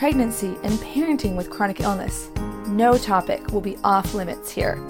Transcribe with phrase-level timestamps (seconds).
[0.00, 2.30] pregnancy, and parenting with chronic illness.
[2.68, 4.82] No topic will be off limits here.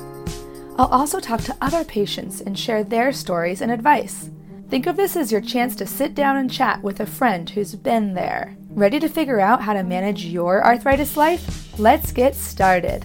[0.78, 4.31] I'll also talk to other patients and share their stories and advice.
[4.69, 7.75] Think of this as your chance to sit down and chat with a friend who's
[7.75, 8.56] been there.
[8.69, 11.77] Ready to figure out how to manage your arthritis life?
[11.77, 13.04] Let's get started.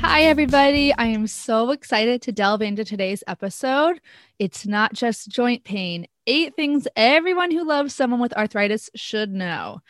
[0.00, 0.92] Hi, everybody.
[0.94, 4.00] I am so excited to delve into today's episode.
[4.40, 9.80] It's not just joint pain, eight things everyone who loves someone with arthritis should know.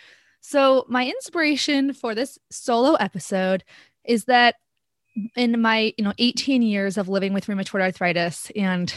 [0.47, 3.65] So, my inspiration for this solo episode
[4.05, 4.57] is that
[5.37, 8.93] in my, you know, 18 years of living with rheumatoid arthritis and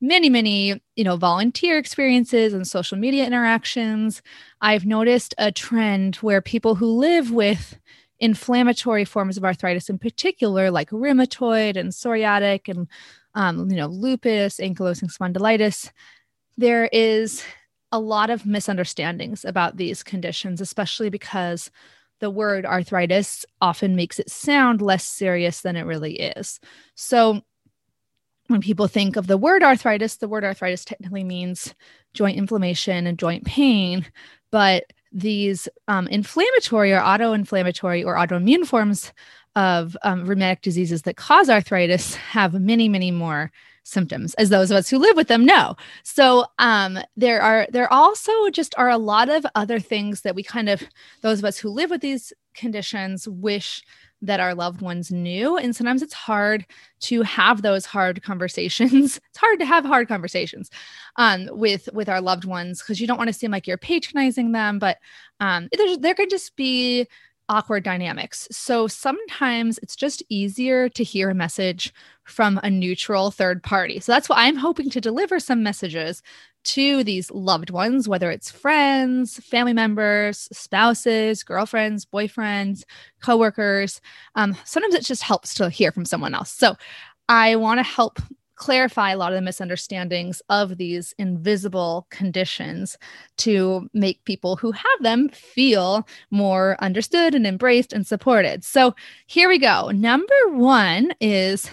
[0.00, 4.22] many many you know volunteer experiences and social media interactions
[4.62, 7.78] i've noticed a trend where people who live with
[8.18, 12.88] inflammatory forms of arthritis in particular like rheumatoid and psoriatic and
[13.34, 15.90] um, you know lupus ankylosing spondylitis
[16.56, 17.44] there is
[17.92, 21.70] a lot of misunderstandings about these conditions, especially because
[22.20, 26.60] the word arthritis often makes it sound less serious than it really is.
[26.94, 27.42] So,
[28.48, 31.72] when people think of the word arthritis, the word arthritis technically means
[32.14, 34.04] joint inflammation and joint pain,
[34.50, 39.12] but these um, inflammatory or auto-inflammatory or autoimmune forms
[39.54, 43.50] of um, rheumatic diseases that cause arthritis have many, many more
[43.82, 45.76] symptoms as those of us who live with them know.
[46.02, 50.42] So um, there are there also just are a lot of other things that we
[50.42, 50.82] kind of
[51.22, 53.82] those of us who live with these conditions wish
[54.22, 55.56] that our loved ones knew.
[55.56, 56.66] And sometimes it's hard
[57.00, 59.18] to have those hard conversations.
[59.30, 60.70] It's hard to have hard conversations
[61.16, 64.52] um, with with our loved ones because you don't want to seem like you're patronizing
[64.52, 64.98] them but
[65.38, 65.68] um,
[66.00, 67.06] there could just be
[67.50, 68.46] awkward dynamics.
[68.52, 71.92] So sometimes it's just easier to hear a message
[72.24, 73.98] from a neutral third party.
[73.98, 76.22] So that's why I'm hoping to deliver some messages
[76.62, 82.84] to these loved ones, whether it's friends, family members, spouses, girlfriends, boyfriends,
[83.20, 84.00] coworkers.
[84.36, 86.52] Um, sometimes it just helps to hear from someone else.
[86.52, 86.76] So
[87.28, 88.20] I want to help
[88.60, 92.98] clarify a lot of the misunderstandings of these invisible conditions
[93.38, 98.62] to make people who have them feel more understood and embraced and supported.
[98.62, 98.94] So
[99.26, 99.90] here we go.
[99.90, 101.70] Number one is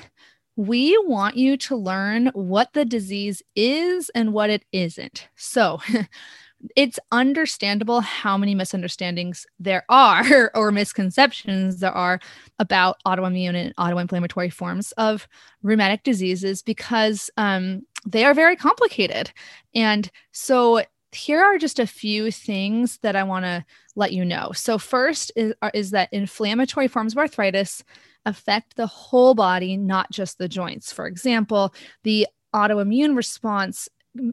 [0.55, 5.27] we want you to learn what the disease is and what it isn't.
[5.35, 5.81] So,
[6.75, 12.19] it's understandable how many misunderstandings there are or misconceptions there are
[12.59, 15.27] about autoimmune and autoinflammatory forms of
[15.63, 19.31] rheumatic diseases because um, they are very complicated.
[19.75, 23.65] And so here are just a few things that I want to
[23.95, 24.51] let you know.
[24.53, 27.83] So, first is, is that inflammatory forms of arthritis
[28.25, 30.91] affect the whole body, not just the joints.
[30.91, 31.73] For example,
[32.03, 33.87] the autoimmune response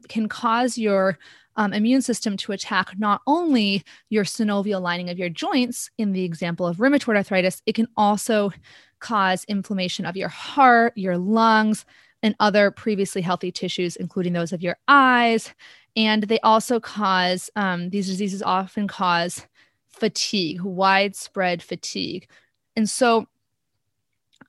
[0.09, 1.17] can cause your
[1.55, 6.23] um, immune system to attack not only your synovial lining of your joints, in the
[6.23, 8.51] example of rheumatoid arthritis, it can also
[8.99, 11.85] cause inflammation of your heart, your lungs,
[12.23, 15.53] and other previously healthy tissues, including those of your eyes.
[15.95, 19.45] And they also cause, um, these diseases often cause
[19.87, 22.27] fatigue, widespread fatigue.
[22.75, 23.27] And so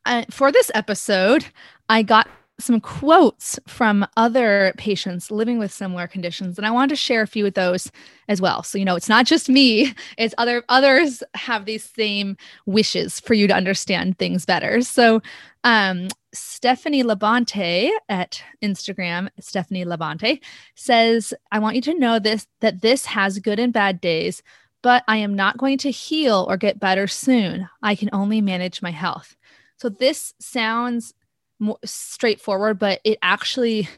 [0.06, 1.44] uh, for this episode,
[1.88, 6.96] I got some quotes from other patients living with similar conditions and i wanted to
[6.96, 7.90] share a few of those
[8.28, 8.62] as well.
[8.62, 12.36] So you know it's not just me it's other others have these same
[12.66, 14.82] wishes for you to understand things better.
[14.82, 15.22] So
[15.64, 20.38] um, stephanie labonte at instagram stephanie labonte
[20.74, 24.42] says i want you to know this that this has good and bad days
[24.82, 27.68] but i am not going to heal or get better soon.
[27.82, 29.34] I can only manage my health.
[29.78, 31.14] So this sounds
[31.58, 33.88] more straightforward, but it actually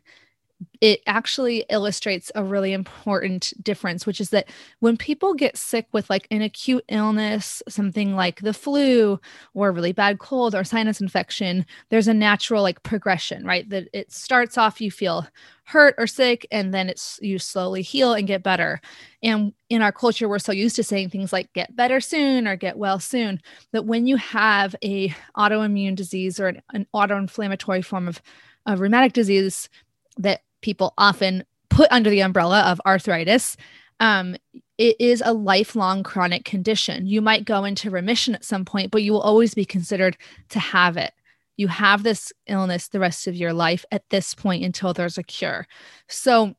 [0.80, 4.48] it actually illustrates a really important difference, which is that
[4.80, 9.20] when people get sick with like an acute illness, something like the flu
[9.54, 13.68] or a really bad cold or sinus infection, there's a natural like progression, right?
[13.68, 15.26] That it starts off, you feel
[15.64, 18.80] hurt or sick, and then it's you slowly heal and get better.
[19.22, 22.56] And in our culture, we're so used to saying things like get better soon or
[22.56, 23.40] get well soon
[23.72, 28.22] that when you have a autoimmune disease or an, an autoinflammatory form of,
[28.64, 29.68] of rheumatic disease
[30.18, 33.56] that people often put under the umbrella of arthritis,
[34.00, 34.36] um,
[34.78, 37.06] it is a lifelong chronic condition.
[37.06, 40.16] You might go into remission at some point, but you will always be considered
[40.50, 41.12] to have it.
[41.56, 45.24] You have this illness the rest of your life at this point until there's a
[45.24, 45.66] cure.
[46.08, 46.54] So,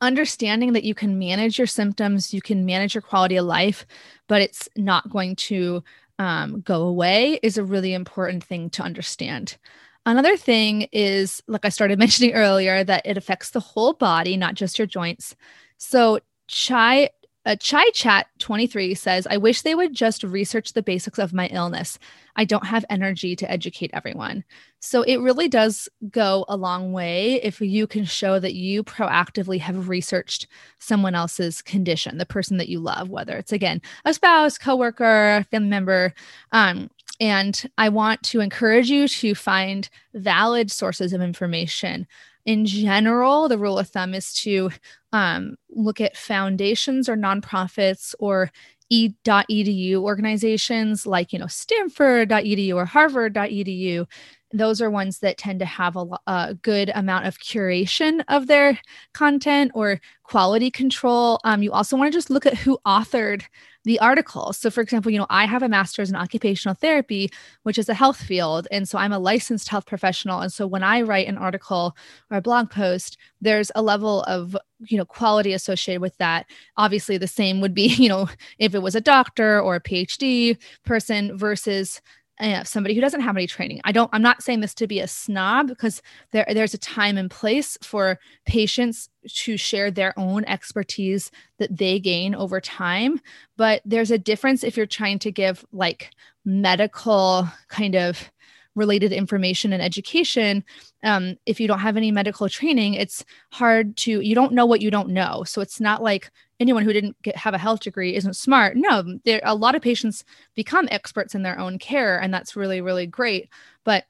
[0.00, 3.86] understanding that you can manage your symptoms, you can manage your quality of life,
[4.26, 5.84] but it's not going to
[6.18, 9.56] um, go away is a really important thing to understand.
[10.04, 14.54] Another thing is, like I started mentioning earlier, that it affects the whole body, not
[14.54, 15.36] just your joints.
[15.78, 17.10] So, chai
[17.44, 21.48] uh, Chai Chat 23 says, I wish they would just research the basics of my
[21.48, 21.98] illness.
[22.36, 24.44] I don't have energy to educate everyone.
[24.78, 29.58] So it really does go a long way if you can show that you proactively
[29.58, 30.46] have researched
[30.78, 35.68] someone else's condition, the person that you love, whether it's again a spouse, coworker, family
[35.68, 36.14] member.
[36.52, 42.06] Um, and I want to encourage you to find valid sources of information.
[42.44, 44.70] In general, the rule of thumb is to
[45.12, 48.50] um, look at foundations or nonprofits or
[48.90, 54.06] e.edu organizations like you know stanford.edu or harvard.edu
[54.52, 58.78] those are ones that tend to have a, a, good amount of curation of their
[59.12, 63.44] content or quality control um, you also want to just look at who authored
[63.84, 64.52] the article.
[64.52, 67.30] So, for example, you know, I have a master's in occupational therapy,
[67.64, 68.68] which is a health field.
[68.70, 70.40] And so I'm a licensed health professional.
[70.40, 71.96] And so when I write an article
[72.30, 74.56] or a blog post, there's a level of,
[74.86, 76.46] you know, quality associated with that.
[76.76, 78.28] Obviously, the same would be, you know,
[78.58, 82.00] if it was a doctor or a PhD person versus
[82.40, 83.80] uh, somebody who doesn't have any training.
[83.84, 84.10] I don't.
[84.12, 86.02] I'm not saying this to be a snob because
[86.32, 92.00] there there's a time and place for patients to share their own expertise that they
[92.00, 93.20] gain over time.
[93.56, 96.10] But there's a difference if you're trying to give like
[96.44, 98.30] medical kind of
[98.74, 100.64] related information and education
[101.04, 104.80] um, if you don't have any medical training it's hard to you don't know what
[104.80, 106.30] you don't know so it's not like
[106.62, 108.76] anyone who didn't get, have a health degree isn't smart.
[108.76, 112.80] No there a lot of patients become experts in their own care and that's really
[112.80, 113.48] really great.
[113.84, 114.04] But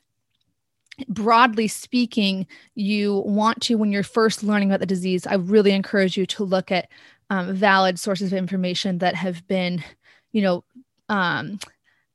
[1.09, 6.19] broadly speaking you want to when you're first learning about the disease i really encourage
[6.19, 6.87] you to look at
[7.31, 9.83] um, valid sources of information that have been
[10.33, 10.63] you know
[11.09, 11.59] um,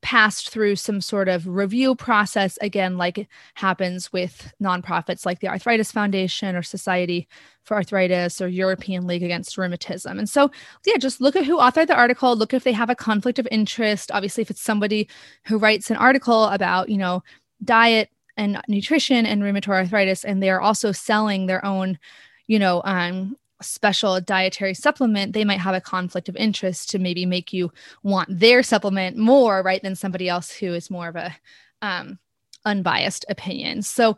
[0.07, 5.91] passed through some sort of review process again like happens with nonprofits like the arthritis
[5.91, 7.27] foundation or society
[7.65, 10.17] for arthritis or european league against rheumatism.
[10.17, 10.49] And so
[10.85, 13.49] yeah just look at who authored the article look if they have a conflict of
[13.51, 14.09] interest.
[14.13, 15.09] Obviously if it's somebody
[15.43, 17.21] who writes an article about you know
[17.61, 21.99] diet and nutrition and rheumatoid arthritis and they're also selling their own
[22.47, 27.25] you know um, special dietary supplement, they might have a conflict of interest to maybe
[27.25, 27.71] make you
[28.03, 31.35] want their supplement more, right, than somebody else who is more of a
[31.81, 32.19] um,
[32.65, 33.81] unbiased opinion.
[33.81, 34.17] So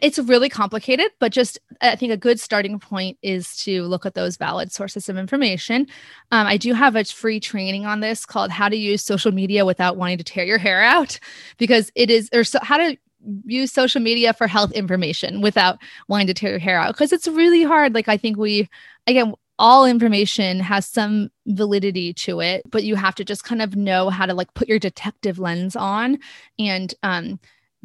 [0.00, 4.14] it's really complicated, but just I think a good starting point is to look at
[4.14, 5.88] those valid sources of information.
[6.30, 9.66] Um, I do have a free training on this called How to Use Social Media
[9.66, 11.18] Without Wanting to Tear Your Hair Out,
[11.58, 12.96] because it is, or so, how to
[13.44, 15.78] use social media for health information without
[16.08, 17.94] wanting to tear your hair out because it's really hard.
[17.94, 18.68] Like I think we
[19.06, 23.76] again all information has some validity to it, but you have to just kind of
[23.76, 26.18] know how to like put your detective lens on
[26.58, 27.38] and um,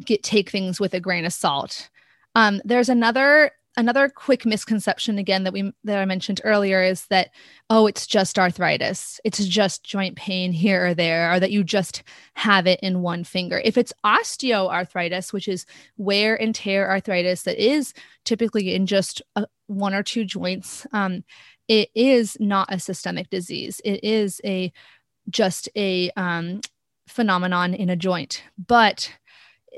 [0.04, 1.88] get take things with a grain of salt.
[2.34, 7.30] Um, there's another another quick misconception again that we that I mentioned earlier is that
[7.70, 9.20] oh it's just arthritis.
[9.24, 12.02] It's just joint pain here or there or that you just
[12.34, 13.60] have it in one finger.
[13.64, 17.94] If it's osteoarthritis which is wear and tear arthritis that is
[18.24, 21.24] typically in just a, one or two joints um,
[21.66, 23.80] it is not a systemic disease.
[23.84, 24.72] It is a
[25.28, 26.60] just a um,
[27.08, 28.42] phenomenon in a joint.
[28.58, 29.10] But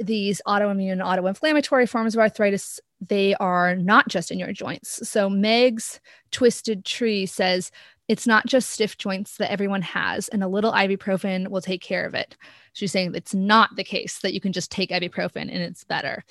[0.01, 5.09] these autoimmune autoinflammatory forms of arthritis they are not just in your joints.
[5.09, 7.71] So Meg's Twisted Tree says
[8.09, 12.07] it's not just stiff joints that everyone has, and a little ibuprofen will take care
[12.07, 12.37] of it.
[12.73, 16.25] She's saying it's not the case that you can just take ibuprofen and it's better.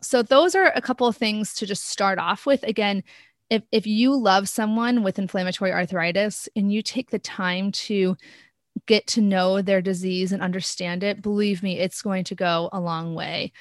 [0.00, 2.62] So those are a couple of things to just start off with.
[2.62, 3.02] Again,
[3.50, 8.16] if, if you love someone with inflammatory arthritis and you take the time to
[8.86, 12.80] get to know their disease and understand it, believe me, it's going to go a
[12.80, 13.52] long way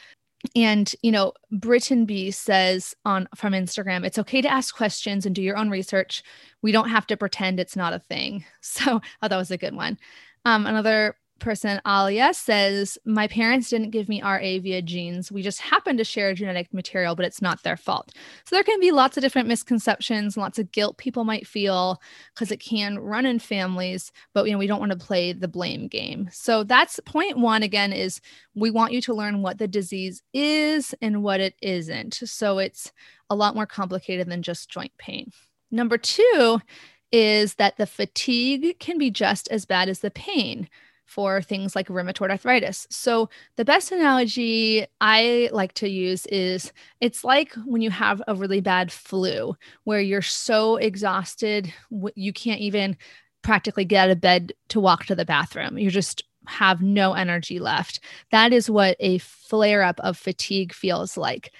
[0.55, 5.35] and you know Britain B says on from Instagram, it's okay to ask questions and
[5.35, 6.23] do your own research.
[6.61, 8.45] We don't have to pretend it's not a thing.
[8.61, 9.97] So oh, that was a good one.
[10.45, 15.31] Um, another person, Alia, says, My parents didn't give me RA via genes.
[15.31, 18.13] We just happen to share genetic material, but it's not their fault.
[18.45, 22.01] So there can be lots of different misconceptions, lots of guilt people might feel
[22.33, 25.47] because it can run in families, but you know, we don't want to play the
[25.47, 26.29] blame game.
[26.31, 28.21] So that's point one again is
[28.55, 32.15] we want you to learn what the disease is and what it isn't.
[32.25, 32.91] So it's
[33.29, 35.31] a lot more complicated than just joint pain.
[35.71, 36.59] Number two
[37.11, 40.69] is that the fatigue can be just as bad as the pain
[41.09, 42.85] for things like rheumatoid arthritis.
[42.89, 48.35] So, the best analogy I like to use is it's like when you have a
[48.35, 51.73] really bad flu where you're so exhausted,
[52.15, 52.95] you can't even
[53.41, 55.77] practically get out of bed to walk to the bathroom.
[55.77, 57.99] You just have no energy left.
[58.31, 61.51] That is what a flare up of fatigue feels like.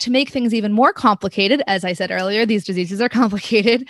[0.00, 3.88] To make things even more complicated, as I said earlier, these diseases are complicated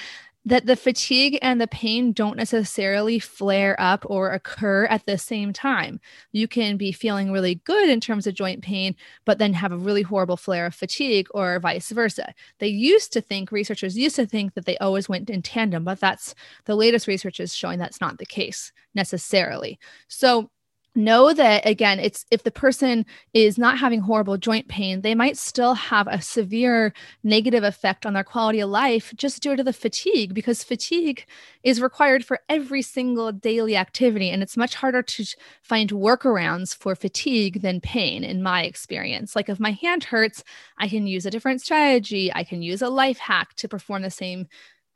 [0.48, 5.52] that the fatigue and the pain don't necessarily flare up or occur at the same
[5.52, 6.00] time.
[6.32, 9.76] You can be feeling really good in terms of joint pain, but then have a
[9.76, 12.32] really horrible flare of fatigue, or vice versa.
[12.60, 16.00] They used to think, researchers used to think that they always went in tandem, but
[16.00, 19.78] that's the latest research is showing that's not the case necessarily.
[20.08, 20.50] So,
[20.98, 25.36] know that again it's if the person is not having horrible joint pain they might
[25.36, 29.72] still have a severe negative effect on their quality of life just due to the
[29.72, 31.24] fatigue because fatigue
[31.62, 35.24] is required for every single daily activity and it's much harder to
[35.62, 39.36] find workarounds for fatigue than pain in my experience.
[39.36, 40.42] Like if my hand hurts
[40.78, 42.32] i can use a different strategy.
[42.34, 44.46] I can use a life hack to perform the same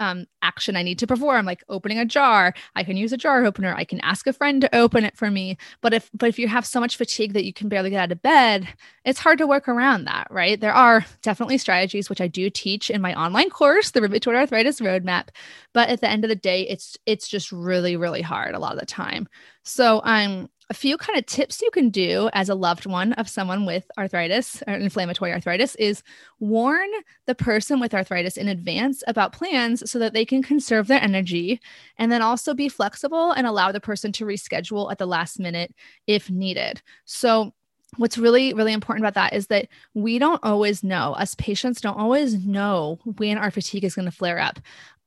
[0.00, 2.54] um, action I need to perform, like opening a jar.
[2.75, 3.75] I can use a jar opener.
[3.75, 5.56] I can ask a friend to open it for me.
[5.80, 8.12] But if but if you have so much fatigue that you can barely get out
[8.12, 8.68] of bed,
[9.04, 10.61] it's hard to work around that, right?
[10.61, 14.80] There are definitely strategies which I do teach in my online course, the Rheumatoid Arthritis
[14.80, 15.28] Roadmap.
[15.72, 18.72] But at the end of the day, it's it's just really really hard a lot
[18.75, 19.28] of the time.
[19.64, 23.12] So I'm um, a few kind of tips you can do as a loved one
[23.14, 26.02] of someone with arthritis or inflammatory arthritis is
[26.40, 26.88] warn
[27.26, 31.61] the person with arthritis in advance about plans so that they can conserve their energy.
[31.99, 35.75] And then also be flexible and allow the person to reschedule at the last minute
[36.07, 36.83] if needed.
[37.04, 37.52] So
[37.99, 41.12] what's really really important about that is that we don't always know.
[41.14, 44.59] Us patients don't always know when our fatigue is going to flare up.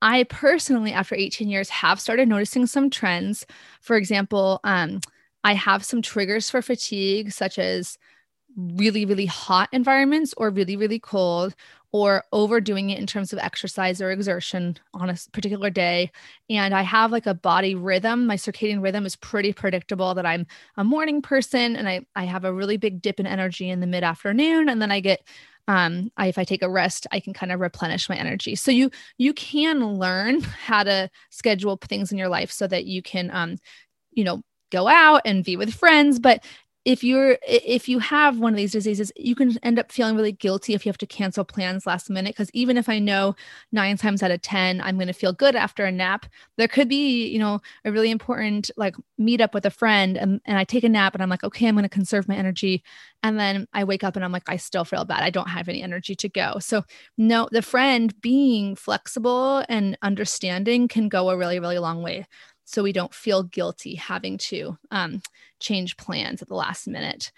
[0.02, 3.44] I personally after 18 years have started noticing some trends.
[3.80, 5.00] For example um,
[5.46, 7.98] I have some triggers for fatigue, such as
[8.56, 11.54] really, really hot environments or really, really cold,
[11.92, 16.10] or overdoing it in terms of exercise or exertion on a particular day.
[16.50, 18.26] And I have like a body rhythm.
[18.26, 22.44] My circadian rhythm is pretty predictable that I'm a morning person and I, I have
[22.44, 24.68] a really big dip in energy in the mid afternoon.
[24.68, 25.22] And then I get
[25.68, 28.56] um, I, if I take a rest, I can kind of replenish my energy.
[28.56, 33.00] So you you can learn how to schedule things in your life so that you
[33.00, 33.58] can, um,
[34.12, 36.42] you know, go out and be with friends but
[36.86, 40.30] if you're if you have one of these diseases you can end up feeling really
[40.30, 43.34] guilty if you have to cancel plans last minute because even if i know
[43.72, 46.88] nine times out of ten i'm going to feel good after a nap there could
[46.88, 50.62] be you know a really important like meet up with a friend and, and i
[50.62, 52.84] take a nap and i'm like okay i'm going to conserve my energy
[53.24, 55.24] and then i wake up and i'm like i still feel bad.
[55.24, 56.58] I don't have any energy to go.
[56.60, 56.84] So
[57.18, 62.26] no the friend being flexible and understanding can go a really really long way
[62.66, 65.22] so we don't feel guilty having to um,
[65.60, 67.32] change plans at the last minute.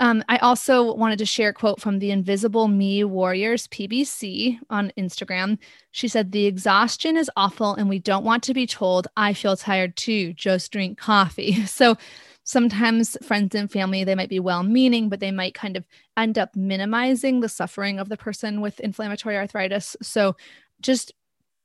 [0.00, 4.92] Um, I also wanted to share a quote from the Invisible Me Warriors PBC on
[4.96, 5.58] Instagram.
[5.90, 9.56] She said, The exhaustion is awful, and we don't want to be told, I feel
[9.56, 11.58] tired too, just drink coffee.
[11.66, 11.96] So
[12.44, 15.84] sometimes friends and family, they might be well meaning, but they might kind of
[16.16, 19.96] end up minimizing the suffering of the person with inflammatory arthritis.
[20.00, 20.34] So
[20.80, 21.12] just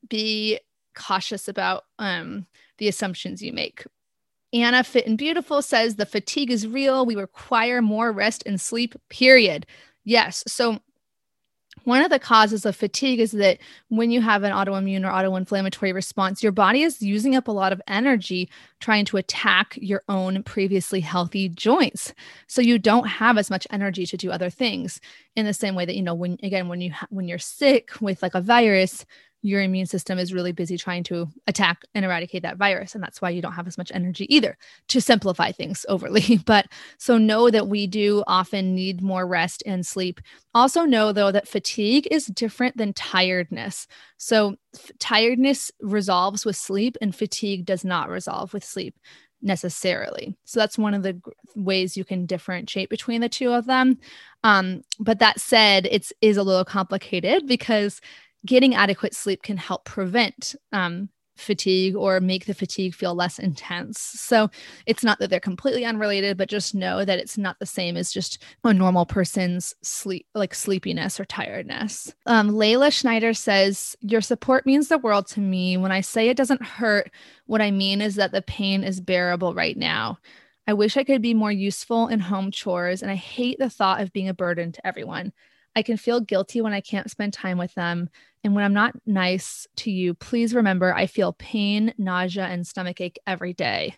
[0.10, 0.60] be
[0.96, 2.46] cautious about um,
[2.78, 3.86] the assumptions you make.
[4.54, 7.06] Anna Fit and Beautiful says the fatigue is real.
[7.06, 9.66] We require more rest and sleep, period.
[10.06, 10.44] Yes.
[10.48, 10.80] So,
[11.86, 13.58] one of the causes of fatigue is that
[13.90, 17.74] when you have an autoimmune or autoinflammatory response, your body is using up a lot
[17.74, 22.14] of energy trying to attack your own previously healthy joints.
[22.48, 25.02] So you don't have as much energy to do other things.
[25.36, 27.90] In the same way that you know when again when you ha- when you're sick
[28.00, 29.04] with like a virus,
[29.44, 32.96] your immune system is really busy trying to attack and eradicate that virus.
[32.96, 34.58] And that's why you don't have as much energy either
[34.88, 36.40] to simplify things overly.
[36.46, 40.22] But so know that we do often need more rest and sleep.
[40.54, 43.88] Also, know though that fatigue is different than tiredness.
[44.18, 48.96] So, f- tiredness resolves with sleep, and fatigue does not resolve with sleep
[49.42, 50.38] necessarily.
[50.46, 51.20] So that's one of the
[51.56, 53.98] ways you can differentiate between the two of them.
[54.44, 58.00] Um, but that said, it's is a little complicated because
[58.46, 64.00] getting adequate sleep can help prevent um, fatigue or make the fatigue feel less intense.
[64.00, 64.50] So
[64.86, 68.12] it's not that they're completely unrelated, but just know that it's not the same as
[68.12, 72.14] just a normal person's sleep, like sleepiness or tiredness.
[72.26, 75.78] Um, Layla Schneider says, Your support means the world to me.
[75.78, 77.12] When I say it doesn't hurt,
[77.46, 80.20] what I mean is that the pain is bearable right now.
[80.66, 84.00] I wish I could be more useful in home chores, and I hate the thought
[84.00, 85.34] of being a burden to everyone.
[85.76, 88.10] I can feel guilty when I can't spend time with them.
[88.44, 93.02] And when I'm not nice to you, please remember I feel pain, nausea, and stomach
[93.02, 93.96] ache every day.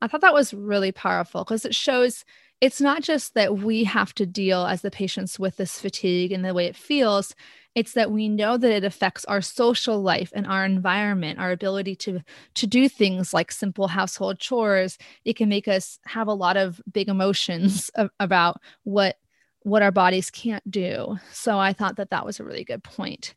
[0.00, 2.24] I thought that was really powerful because it shows
[2.60, 6.44] it's not just that we have to deal as the patients with this fatigue and
[6.44, 7.34] the way it feels.
[7.74, 11.94] It's that we know that it affects our social life and our environment, our ability
[11.96, 12.20] to
[12.54, 14.98] to do things like simple household chores.
[15.24, 19.16] It can make us have a lot of big emotions about what
[19.68, 21.18] what our bodies can't do.
[21.32, 23.34] So I thought that that was a really good point.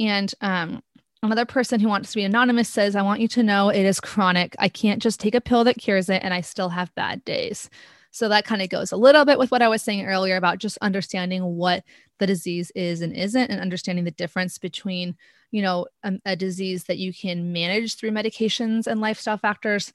[0.00, 0.82] And um,
[1.22, 4.00] another person who wants to be anonymous says, I want you to know it is
[4.00, 4.56] chronic.
[4.58, 7.70] I can't just take a pill that cures it, and I still have bad days.
[8.10, 10.58] So that kind of goes a little bit with what I was saying earlier about
[10.58, 11.82] just understanding what
[12.18, 15.16] the disease is and isn't, and understanding the difference between,
[15.50, 19.92] you know, a, a disease that you can manage through medications and lifestyle factors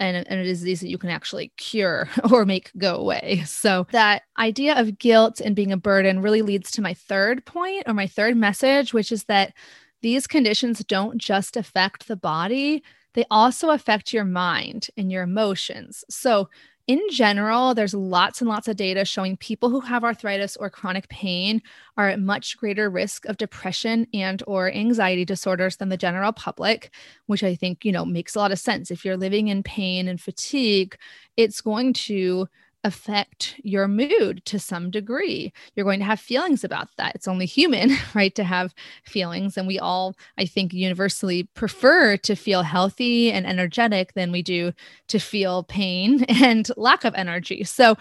[0.00, 3.42] and, and a disease that you can actually cure or make go away.
[3.46, 7.84] So, that idea of guilt and being a burden really leads to my third point
[7.86, 9.54] or my third message, which is that
[10.02, 12.82] these conditions don't just affect the body,
[13.14, 16.04] they also affect your mind and your emotions.
[16.08, 16.48] So,
[16.88, 21.08] in general, there's lots and lots of data showing people who have arthritis or chronic
[21.10, 21.62] pain
[21.98, 26.90] are at much greater risk of depression and or anxiety disorders than the general public,
[27.26, 28.90] which I think, you know, makes a lot of sense.
[28.90, 30.96] If you're living in pain and fatigue,
[31.36, 32.48] it's going to
[32.84, 35.52] affect your mood to some degree.
[35.74, 37.14] You're going to have feelings about that.
[37.14, 39.56] It's only human, right, to have feelings.
[39.56, 44.72] And we all, I think, universally prefer to feel healthy and energetic than we do
[45.08, 47.64] to feel pain and lack of energy.
[47.64, 47.96] So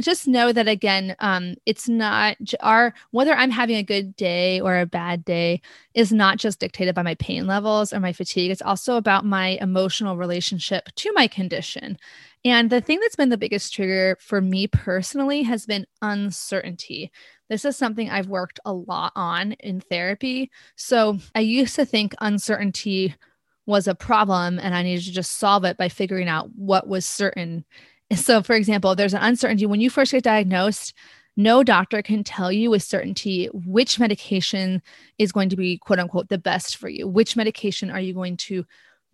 [0.00, 4.78] just know that again, um, it's not our whether I'm having a good day or
[4.78, 5.60] a bad day
[5.94, 8.50] is not just dictated by my pain levels or my fatigue.
[8.50, 11.98] It's also about my emotional relationship to my condition.
[12.44, 17.12] And the thing that's been the biggest trigger for me personally has been uncertainty.
[17.48, 20.50] This is something I've worked a lot on in therapy.
[20.74, 23.14] So I used to think uncertainty
[23.66, 27.06] was a problem and I needed to just solve it by figuring out what was
[27.06, 27.64] certain.
[28.14, 30.92] So, for example, there's an uncertainty when you first get diagnosed,
[31.36, 34.82] no doctor can tell you with certainty which medication
[35.18, 37.08] is going to be quote unquote the best for you.
[37.08, 38.66] Which medication are you going to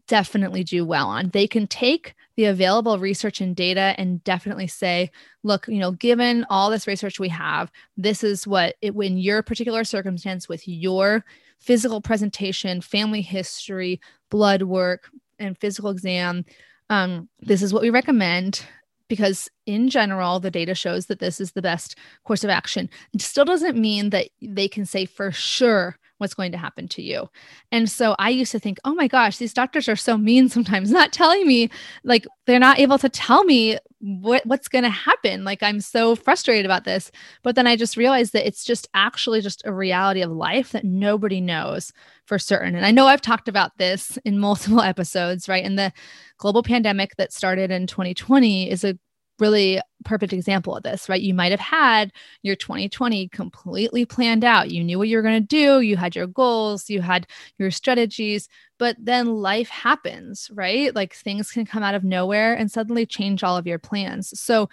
[0.08, 1.28] definitely do well on.
[1.28, 5.10] They can take the available research and data and definitely say,
[5.44, 9.42] look, you know, given all this research we have, this is what it, in your
[9.42, 11.24] particular circumstance with your
[11.58, 16.44] physical presentation, family history, blood work, and physical exam,
[16.90, 18.64] um, this is what we recommend
[19.08, 23.22] because in general the data shows that this is the best course of action it
[23.22, 27.28] still doesn't mean that they can say for sure what's going to happen to you.
[27.72, 30.90] And so I used to think, oh my gosh, these doctors are so mean sometimes,
[30.90, 31.70] not telling me,
[32.04, 35.44] like, they're not able to tell me what, what's going to happen.
[35.44, 37.10] Like, I'm so frustrated about this.
[37.42, 40.84] But then I just realized that it's just actually just a reality of life that
[40.84, 41.92] nobody knows
[42.26, 42.74] for certain.
[42.74, 45.64] And I know I've talked about this in multiple episodes, right?
[45.64, 45.92] And the
[46.36, 48.98] global pandemic that started in 2020 is a
[49.38, 51.20] really perfect example of this, right?
[51.20, 54.70] You might have had your 2020 completely planned out.
[54.70, 57.26] You knew what you were going to do, you had your goals, you had
[57.58, 58.48] your strategies,
[58.78, 60.94] but then life happens, right?
[60.94, 64.38] Like things can come out of nowhere and suddenly change all of your plans.
[64.38, 64.68] So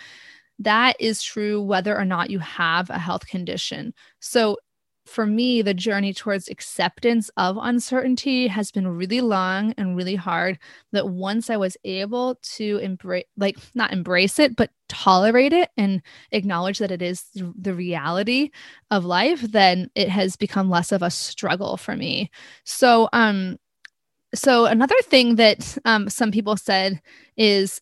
[0.59, 3.93] that is true whether or not you have a health condition.
[4.19, 4.57] So
[5.05, 10.57] for me, the journey towards acceptance of uncertainty has been really long and really hard.
[10.91, 16.01] That once I was able to embrace, like, not embrace it, but tolerate it and
[16.31, 18.49] acknowledge that it is the reality
[18.89, 22.31] of life, then it has become less of a struggle for me.
[22.63, 23.57] So, um,
[24.33, 27.01] so another thing that um, some people said
[27.37, 27.79] is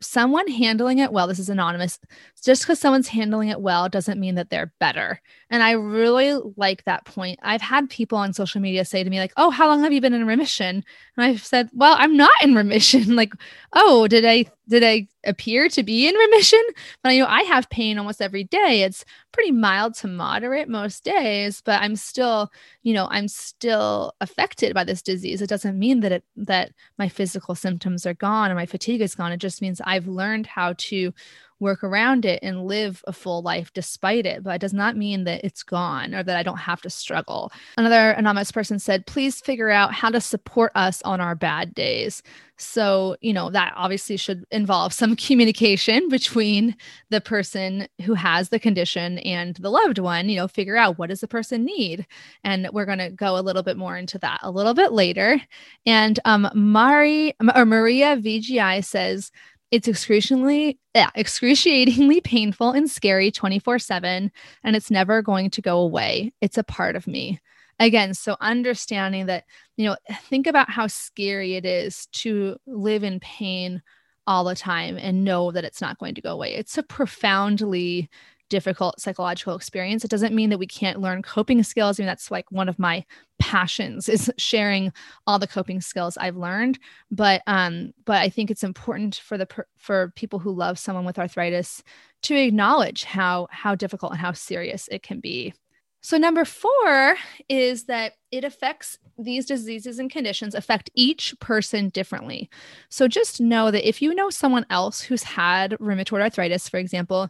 [0.00, 1.98] someone handling it well, this is anonymous,
[2.40, 5.20] just because someone's handling it well doesn't mean that they're better.
[5.50, 7.38] And I really like that point.
[7.42, 10.00] I've had people on social media say to me, like, oh, how long have you
[10.00, 10.84] been in remission?
[11.16, 13.16] And I've said, well, I'm not in remission.
[13.16, 13.34] like,
[13.72, 16.62] oh, did I did I appear to be in remission?
[17.02, 18.82] But I know I have pain almost every day.
[18.82, 22.52] It's pretty mild to moderate most days, but I'm still,
[22.84, 25.42] you know, I'm still affected by this disease.
[25.42, 29.16] It doesn't mean that it that my physical symptoms are gone or my fatigue is
[29.16, 29.32] gone.
[29.32, 31.12] It just means I've learned how to
[31.60, 34.42] work around it and live a full life despite it.
[34.42, 37.52] But it does not mean that it's gone or that I don't have to struggle.
[37.76, 42.22] Another anonymous person said, please figure out how to support us on our bad days.
[42.56, 46.76] So, you know, that obviously should involve some communication between
[47.08, 51.08] the person who has the condition and the loved one, you know, figure out what
[51.08, 52.06] does the person need.
[52.44, 55.40] And we're going to go a little bit more into that a little bit later.
[55.86, 59.32] And um Mari or Maria VGI says,
[59.70, 64.30] it's excruciatingly yeah, excruciatingly painful and scary 24/7
[64.64, 66.32] and it's never going to go away.
[66.40, 67.40] It's a part of me.
[67.78, 69.44] Again, so understanding that,
[69.76, 69.96] you know,
[70.28, 73.82] think about how scary it is to live in pain
[74.26, 76.54] all the time and know that it's not going to go away.
[76.54, 78.10] It's a profoundly
[78.50, 80.04] difficult psychological experience.
[80.04, 81.98] It doesn't mean that we can't learn coping skills.
[81.98, 83.06] I mean, that's like one of my
[83.38, 84.92] passions is sharing
[85.26, 86.78] all the coping skills I've learned.
[87.10, 91.18] But um, but I think it's important for the for people who love someone with
[91.18, 91.82] arthritis
[92.22, 95.54] to acknowledge how how difficult and how serious it can be.
[96.02, 97.16] So number four
[97.48, 102.48] is that it affects these diseases and conditions affect each person differently.
[102.88, 107.28] So just know that if you know someone else who's had rheumatoid arthritis, for example,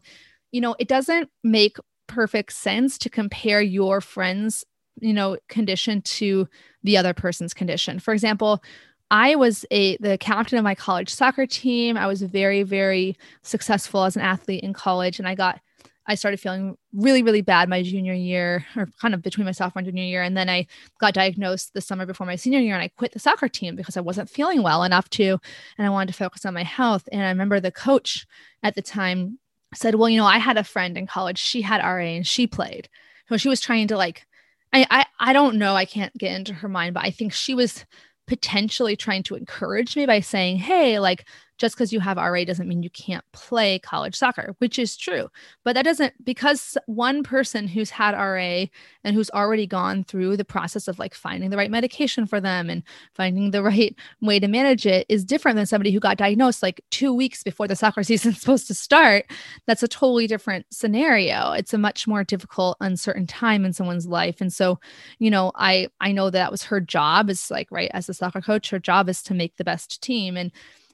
[0.52, 4.64] you know, it doesn't make perfect sense to compare your friend's,
[5.00, 6.48] you know, condition to
[6.82, 7.98] the other person's condition.
[7.98, 8.62] For example,
[9.10, 11.96] I was a the captain of my college soccer team.
[11.96, 15.60] I was very very successful as an athlete in college and I got
[16.06, 19.80] I started feeling really, really bad my junior year, or kind of between my sophomore
[19.80, 20.22] and junior year.
[20.22, 20.66] And then I
[20.98, 23.96] got diagnosed the summer before my senior year, and I quit the soccer team because
[23.96, 25.38] I wasn't feeling well enough to,
[25.78, 27.08] and I wanted to focus on my health.
[27.12, 28.26] And I remember the coach
[28.64, 29.38] at the time
[29.74, 32.46] said, Well, you know, I had a friend in college, she had RA and she
[32.46, 32.88] played.
[33.28, 34.26] So she was trying to like,
[34.72, 37.54] I, I, I don't know, I can't get into her mind, but I think she
[37.54, 37.84] was
[38.26, 41.26] potentially trying to encourage me by saying, Hey, like,
[41.60, 45.28] just because you have RA doesn't mean you can't play college soccer, which is true.
[45.62, 48.64] But that doesn't, because one person who's had RA
[49.04, 52.70] and who's already gone through the process of like finding the right medication for them
[52.70, 56.62] and finding the right way to manage it is different than somebody who got diagnosed
[56.62, 59.26] like two weeks before the soccer season is supposed to start.
[59.66, 61.52] That's a totally different scenario.
[61.52, 64.40] It's a much more difficult, uncertain time in someone's life.
[64.40, 64.80] And so,
[65.18, 68.40] you know, I I know that was her job is like, right, as a soccer
[68.40, 70.38] coach, her job is to make the best team.
[70.38, 70.50] And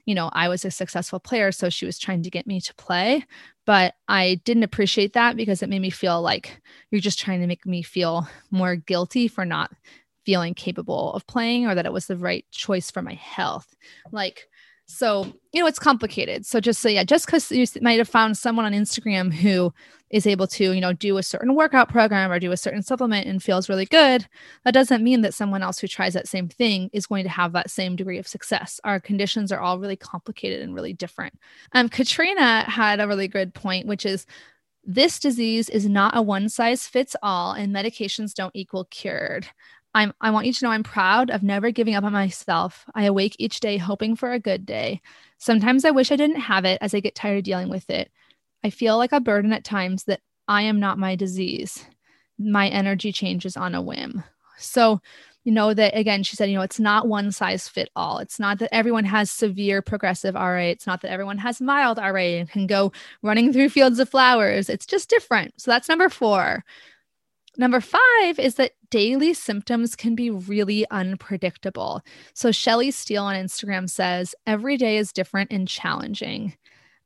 [0.07, 2.73] you know, I was a successful player, so she was trying to get me to
[2.75, 3.25] play.
[3.65, 7.47] But I didn't appreciate that because it made me feel like you're just trying to
[7.47, 9.69] make me feel more guilty for not
[10.25, 13.75] feeling capable of playing or that it was the right choice for my health.
[14.13, 14.47] Like,
[14.85, 16.45] so, you know, it's complicated.
[16.45, 19.73] So just so yeah, just because you might have found someone on Instagram who
[20.09, 23.27] is able to, you know, do a certain workout program or do a certain supplement
[23.27, 24.25] and feels really good,
[24.63, 27.51] that doesn't mean that someone else who tries that same thing is going to have
[27.51, 28.79] that same degree of success.
[28.83, 31.37] Our conditions are all really complicated and really different.
[31.73, 34.25] Um, Katrina had a really good point, which is
[34.85, 39.47] this disease is not a one size fits all, and medications don't equal cured.
[39.93, 42.85] I'm, I want you to know I'm proud of never giving up on myself.
[42.93, 45.01] I awake each day hoping for a good day.
[45.39, 48.11] Sometimes I wish I didn't have it as I get tired of dealing with it.
[48.63, 51.85] I feel like a burden at times that I am not my disease.
[52.39, 54.23] My energy changes on a whim.
[54.57, 55.01] So,
[55.43, 58.19] you know, that again, she said, you know, it's not one size fit all.
[58.19, 60.57] It's not that everyone has severe progressive RA.
[60.57, 62.91] It's not that everyone has mild RA and can go
[63.21, 64.69] running through fields of flowers.
[64.69, 65.53] It's just different.
[65.61, 66.65] So that's number four.
[67.57, 72.01] Number five is that daily symptoms can be really unpredictable.
[72.33, 76.55] So Shelly Steele on Instagram says, every day is different and challenging.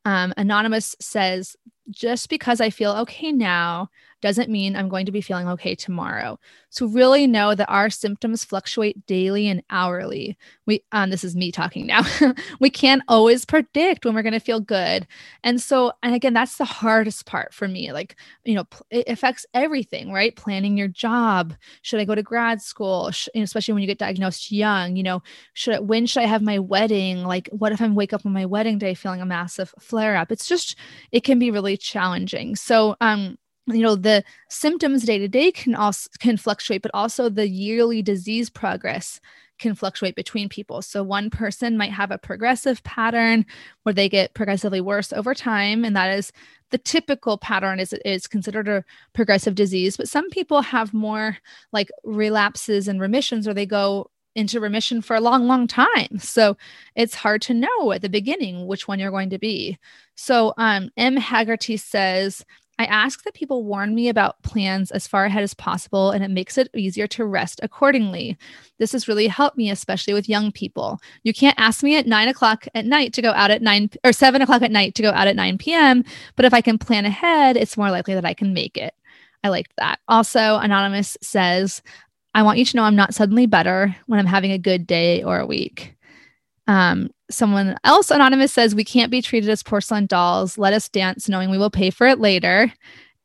[0.05, 1.55] Um, Anonymous says,
[1.89, 3.89] just because I feel okay now
[4.21, 6.39] doesn't mean I'm going to be feeling okay tomorrow.
[6.69, 10.37] So really know that our symptoms fluctuate daily and hourly.
[10.65, 12.03] We um this is me talking now.
[12.59, 15.07] we can't always predict when we're going to feel good.
[15.43, 17.91] And so and again that's the hardest part for me.
[17.91, 18.15] Like,
[18.45, 20.35] you know, it affects everything, right?
[20.35, 21.53] Planning your job.
[21.81, 23.11] Should I go to grad school?
[23.11, 26.43] Sh- especially when you get diagnosed young, you know, should I, when should I have
[26.43, 27.23] my wedding?
[27.23, 30.31] Like what if I wake up on my wedding day feeling a massive flare up?
[30.31, 30.77] It's just
[31.11, 32.55] it can be really challenging.
[32.55, 37.29] So um you know the symptoms day to day can also can fluctuate but also
[37.29, 39.19] the yearly disease progress
[39.59, 43.45] can fluctuate between people so one person might have a progressive pattern
[43.83, 46.31] where they get progressively worse over time and that is
[46.71, 51.37] the typical pattern is is considered a progressive disease but some people have more
[51.71, 56.55] like relapses and remissions or they go into remission for a long long time so
[56.95, 59.77] it's hard to know at the beginning which one you're going to be
[60.15, 62.45] so um m haggerty says
[62.81, 66.31] I ask that people warn me about plans as far ahead as possible, and it
[66.31, 68.39] makes it easier to rest accordingly.
[68.79, 70.99] This has really helped me, especially with young people.
[71.21, 74.11] You can't ask me at nine o'clock at night to go out at nine or
[74.11, 76.03] seven o'clock at night to go out at 9 p.m.,
[76.35, 78.95] but if I can plan ahead, it's more likely that I can make it.
[79.43, 79.99] I liked that.
[80.07, 81.83] Also, Anonymous says,
[82.33, 85.23] I want you to know I'm not suddenly better when I'm having a good day
[85.23, 85.95] or a week.
[86.67, 90.57] Um, someone else anonymous says we can't be treated as porcelain dolls.
[90.57, 92.71] Let us dance knowing we will pay for it later.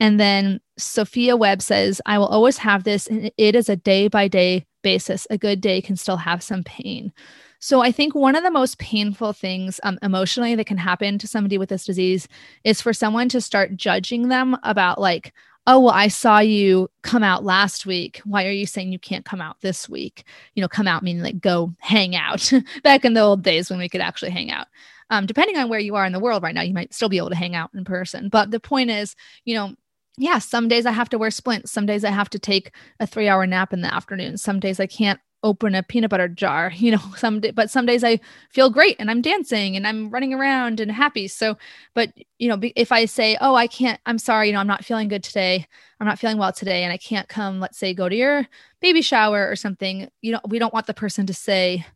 [0.01, 3.07] And then Sophia Webb says, I will always have this.
[3.07, 5.27] And it is a day by day basis.
[5.31, 7.13] A good day can still have some pain.
[7.59, 11.27] So I think one of the most painful things um, emotionally that can happen to
[11.27, 12.29] somebody with this disease
[12.65, 15.33] is for someone to start judging them about like,
[15.67, 18.21] oh well i saw you come out last week.
[18.25, 20.25] Why are you saying you can't come out this week?
[20.55, 22.53] You know come out meaning like go hang out.
[22.83, 24.67] Back in the old days when we could actually hang out.
[25.11, 27.19] Um, depending on where you are in the world right now you might still be
[27.19, 28.29] able to hang out in person.
[28.29, 29.75] But the point is you know
[30.19, 31.73] yeah some days i have to wear splints.
[31.73, 34.37] Some days i have to take a three hour nap in the afternoon.
[34.37, 37.87] Some days i can't open a peanut butter jar you know some day, but some
[37.87, 38.19] days i
[38.51, 41.29] feel great and i'm dancing and i'm running around and happy.
[41.29, 41.57] So
[41.95, 44.85] but you know if i say oh i can't i'm sorry you know i'm not
[44.85, 45.67] feeling good today.
[46.01, 48.47] I'm not feeling well today and i can't come let's say go to your
[48.81, 51.87] baby shower or something you know we don't want the person to say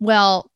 [0.00, 0.50] well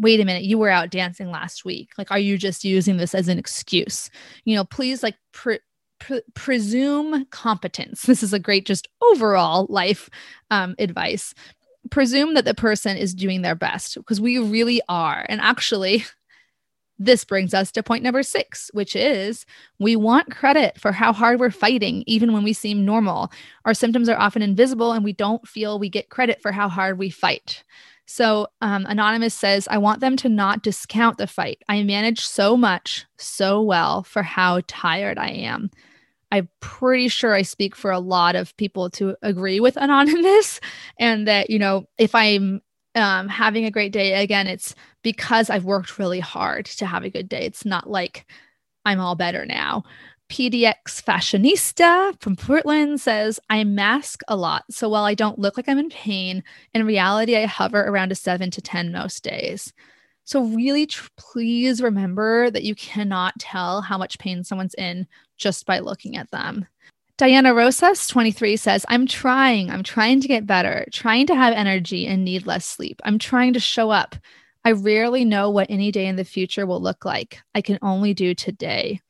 [0.00, 1.90] wait a minute you were out dancing last week.
[1.98, 4.10] Like are you just using this as an excuse?
[4.44, 5.60] You know please like pre-
[6.02, 8.02] pre- presume competence.
[8.02, 10.10] This is a great, just overall life
[10.50, 11.34] um, advice.
[11.90, 15.24] Presume that the person is doing their best because we really are.
[15.28, 16.04] And actually,
[16.98, 19.46] this brings us to point number six, which is
[19.78, 23.32] we want credit for how hard we're fighting, even when we seem normal.
[23.64, 26.98] Our symptoms are often invisible, and we don't feel we get credit for how hard
[26.98, 27.64] we fight.
[28.06, 31.62] So, um, Anonymous says, I want them to not discount the fight.
[31.68, 35.70] I manage so much, so well for how tired I am.
[36.32, 40.60] I'm pretty sure I speak for a lot of people to agree with Anonymous
[40.98, 42.62] and that, you know, if I'm
[42.94, 47.10] um, having a great day, again, it's because I've worked really hard to have a
[47.10, 47.44] good day.
[47.44, 48.24] It's not like
[48.86, 49.84] I'm all better now.
[50.30, 54.64] PDX Fashionista from Portland says, I mask a lot.
[54.70, 56.42] So while I don't look like I'm in pain,
[56.72, 59.74] in reality, I hover around a seven to 10 most days.
[60.32, 65.66] So, really, tr- please remember that you cannot tell how much pain someone's in just
[65.66, 66.66] by looking at them.
[67.18, 69.70] Diana Rosas, 23, says, I'm trying.
[69.70, 72.98] I'm trying to get better, trying to have energy and need less sleep.
[73.04, 74.16] I'm trying to show up.
[74.64, 77.38] I rarely know what any day in the future will look like.
[77.54, 79.02] I can only do today.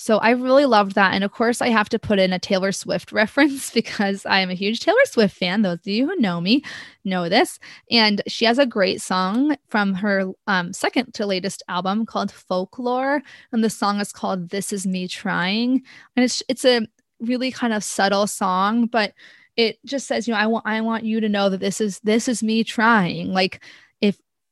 [0.00, 1.12] So I really loved that.
[1.12, 4.48] And of course, I have to put in a Taylor Swift reference because I am
[4.48, 5.62] a huge Taylor Swift fan.
[5.62, 6.62] Those of you who know me
[7.04, 7.58] know this.
[7.90, 13.22] And she has a great song from her um, second to latest album called Folklore.
[13.50, 15.82] And the song is called This Is Me Trying.
[16.14, 16.86] And it's, it's a
[17.18, 19.14] really kind of subtle song, but
[19.56, 21.98] it just says, you know, I want, I want you to know that this is,
[22.00, 23.32] this is me trying.
[23.32, 23.64] Like,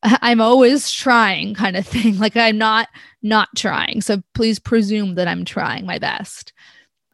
[0.22, 2.18] I'm always trying kind of thing.
[2.26, 2.88] Like I'm not
[3.22, 4.00] not trying.
[4.00, 6.52] So please presume that I'm trying my best.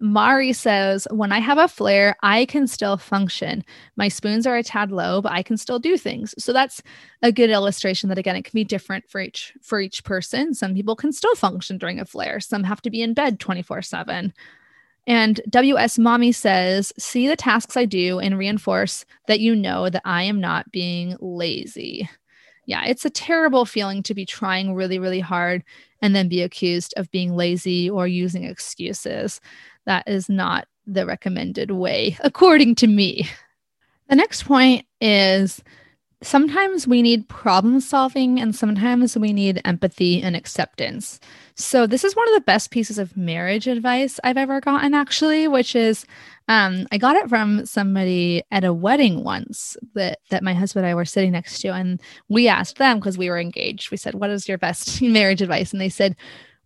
[0.01, 3.65] Mari says, when I have a flare, I can still function.
[3.97, 6.35] My spoons are a tad low, but I can still do things.
[6.39, 6.83] So that's
[7.23, 10.55] a good illustration that again, it can be different for each for each person.
[10.55, 12.41] Some people can still function during a flare.
[12.41, 14.33] Some have to be in bed 24/7.
[15.07, 20.03] And WS Mommy says, see the tasks I do and reinforce that you know that
[20.05, 22.09] I am not being lazy
[22.73, 25.63] yeah, it's a terrible feeling to be trying really, really hard
[26.01, 29.43] and then be accused of being lazy or using excuses.
[29.85, 33.29] That is not the recommended way, according to me.
[34.09, 35.63] The next point is
[36.23, 41.21] sometimes we need problem solving and sometimes we need empathy and acceptance.
[41.55, 45.49] So, this is one of the best pieces of marriage advice I've ever gotten, actually,
[45.49, 46.07] which is
[46.49, 50.91] um, I got it from somebody at a wedding once that, that my husband and
[50.91, 51.69] I were sitting next to.
[51.69, 55.43] And we asked them because we were engaged, we said, What is your best marriage
[55.43, 55.73] advice?
[55.73, 56.17] And they said,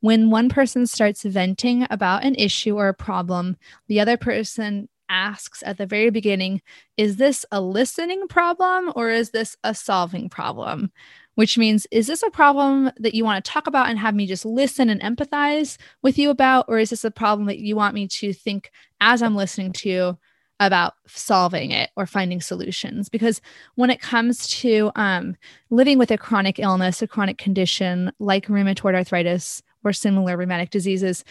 [0.01, 3.57] when one person starts venting about an issue or a problem,
[3.89, 6.63] the other person asks at the very beginning
[6.97, 10.91] is this a listening problem or is this a solving problem?
[11.35, 14.27] Which means, is this a problem that you want to talk about and have me
[14.27, 16.65] just listen and empathize with you about?
[16.67, 19.89] Or is this a problem that you want me to think as I'm listening to
[19.91, 20.19] you
[20.61, 23.11] about solving it or finding solutions?
[23.11, 23.43] Because
[23.75, 25.37] when it comes to um,
[25.69, 31.23] living with a chronic illness, a chronic condition like rheumatoid arthritis or similar rheumatic diseases,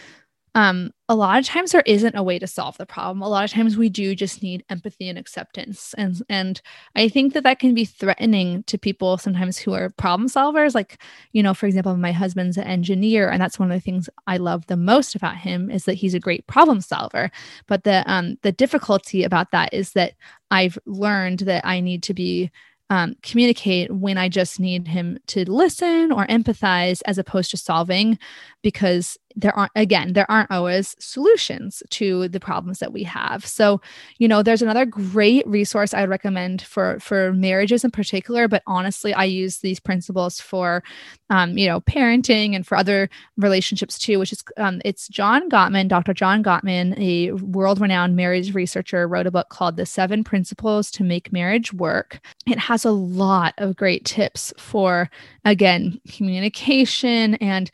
[0.56, 3.22] um, a lot of times there isn't a way to solve the problem.
[3.22, 6.62] A lot of times we do just need empathy and acceptance, and and
[6.96, 10.74] I think that that can be threatening to people sometimes who are problem solvers.
[10.74, 14.08] Like you know, for example, my husband's an engineer, and that's one of the things
[14.26, 17.30] I love the most about him is that he's a great problem solver.
[17.68, 20.14] But the um the difficulty about that is that
[20.50, 22.50] I've learned that I need to be
[22.88, 28.16] um, communicate when I just need him to listen or empathize as opposed to solving,
[28.62, 33.44] because there aren't, again, there aren't always solutions to the problems that we have.
[33.44, 33.82] So,
[34.18, 39.12] you know, there's another great resource I recommend for for marriages in particular, but honestly,
[39.12, 40.82] I use these principles for,
[41.28, 44.18] um, you know, parenting and for other relationships too.
[44.18, 46.14] Which is, um, it's John Gottman, Dr.
[46.14, 51.32] John Gottman, a world-renowned marriage researcher, wrote a book called "The Seven Principles to Make
[51.32, 55.10] Marriage Work." It has a lot of great tips for,
[55.44, 57.70] again, communication and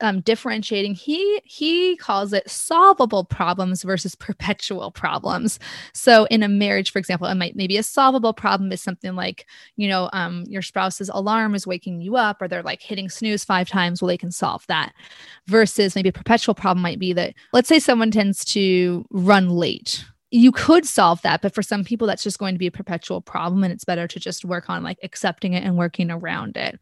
[0.00, 5.58] um, differentiating he he calls it solvable problems versus perpetual problems.
[5.92, 9.46] So in a marriage for example it might maybe a solvable problem is something like
[9.76, 13.44] you know um, your spouse's alarm is waking you up or they're like hitting snooze
[13.44, 14.92] five times well they can solve that.
[15.46, 20.04] Versus maybe a perpetual problem might be that let's say someone tends to run late.
[20.30, 23.20] You could solve that but for some people that's just going to be a perpetual
[23.20, 26.78] problem and it's better to just work on like accepting it and working around it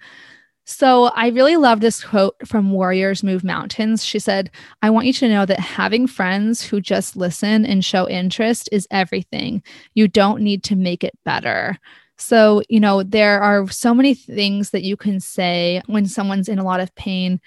[0.67, 4.05] so I really love this quote from Warriors Move Mountains.
[4.05, 4.51] She said,
[4.83, 8.89] I want you to know that having friends who just listen and show interest is
[8.91, 9.63] everything.
[9.95, 11.79] You don't need to make it better.
[12.19, 16.59] So, you know, there are so many things that you can say when someone's in
[16.59, 17.41] a lot of pain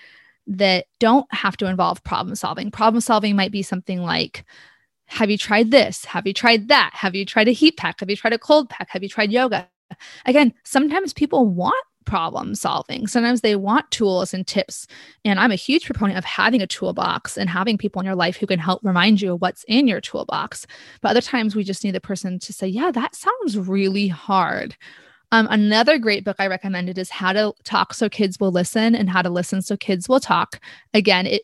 [0.47, 2.71] that don't have to involve problem solving.
[2.71, 4.45] Problem solving might be something like,
[5.07, 6.05] have you tried this?
[6.05, 6.91] Have you tried that?
[6.93, 7.99] Have you tried a heat pack?
[7.99, 8.89] Have you tried a cold pack?
[8.91, 9.67] Have you tried yoga?
[10.25, 13.07] Again, sometimes people want problem solving.
[13.07, 14.87] Sometimes they want tools and tips.
[15.23, 18.35] And I'm a huge proponent of having a toolbox and having people in your life
[18.35, 20.65] who can help remind you of what's in your toolbox.
[21.01, 24.75] But other times we just need the person to say, Yeah, that sounds really hard.
[25.31, 29.09] Um, another great book I recommended is How to Talk So Kids Will Listen and
[29.09, 30.59] How to Listen So Kids Will Talk.
[30.93, 31.43] Again, it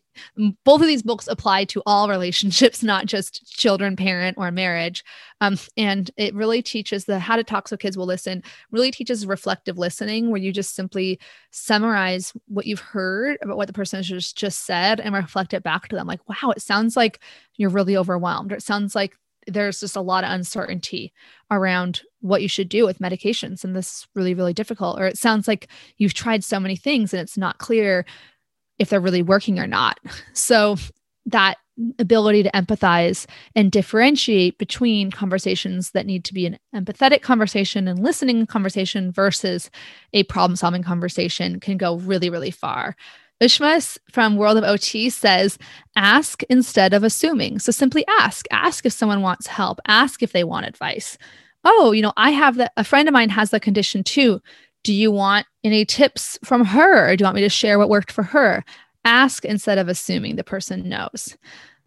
[0.63, 5.03] both of these books apply to all relationships, not just children, parent, or marriage.
[5.41, 8.41] Um, and it really teaches the How to Talk So Kids Will Listen.
[8.71, 11.19] Really teaches reflective listening, where you just simply
[11.51, 15.61] summarize what you've heard about what the person has just just said and reflect it
[15.61, 16.07] back to them.
[16.07, 17.19] Like, wow, it sounds like
[17.55, 19.15] you're really overwhelmed, or it sounds like
[19.47, 21.13] there's just a lot of uncertainty
[21.51, 25.17] around what you should do with medications and this is really really difficult or it
[25.17, 28.05] sounds like you've tried so many things and it's not clear
[28.79, 29.99] if they're really working or not.
[30.33, 30.75] So
[31.27, 31.57] that
[31.99, 37.99] ability to empathize and differentiate between conversations that need to be an empathetic conversation and
[37.99, 39.69] listening conversation versus
[40.13, 42.95] a problem solving conversation can go really really far
[43.41, 45.57] Ushma from World of OT says,
[45.95, 47.59] ask instead of assuming.
[47.59, 48.45] So simply ask.
[48.51, 49.79] Ask if someone wants help.
[49.87, 51.17] Ask if they want advice.
[51.63, 52.71] Oh, you know, I have that.
[52.77, 54.41] A friend of mine has the condition too.
[54.83, 57.09] Do you want any tips from her?
[57.09, 58.63] Or do you want me to share what worked for her?
[59.03, 61.35] Ask instead of assuming the person knows.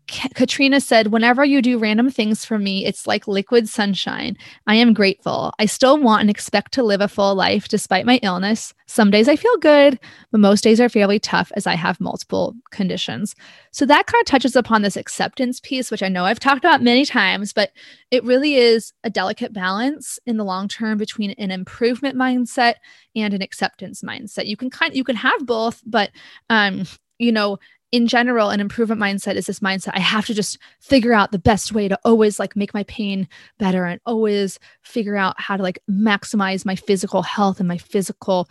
[0.08, 4.36] Katrina said, Whenever you do random things for me, it's like liquid sunshine.
[4.66, 5.52] I am grateful.
[5.58, 8.72] I still want and expect to live a full life despite my illness.
[8.86, 10.00] Some days I feel good,
[10.32, 13.36] but most days are fairly tough as I have multiple conditions.
[13.70, 16.82] So that kind of touches upon this acceptance piece, which I know I've talked about
[16.82, 17.70] many times, but
[18.10, 22.74] it really is a delicate balance in the long term between an improvement mindset
[23.14, 24.46] and an acceptance mindset.
[24.46, 26.10] You can kind you can have both, but
[26.48, 26.84] um,
[27.18, 27.58] you know,
[27.90, 31.38] in general an improvement mindset is this mindset i have to just figure out the
[31.38, 33.26] best way to always like make my pain
[33.58, 38.48] better and always figure out how to like maximize my physical health and my physical